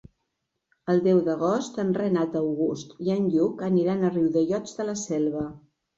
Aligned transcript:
El 0.93 1.01
deu 1.07 1.19
d'agost 1.27 1.77
en 1.83 1.93
Renat 1.99 2.37
August 2.41 2.95
i 3.09 3.13
en 3.17 3.27
Lluc 3.35 3.61
aniran 3.71 4.03
a 4.09 4.13
Riudellots 4.17 4.75
de 4.81 4.87
la 4.89 4.97
Selva. 5.07 5.45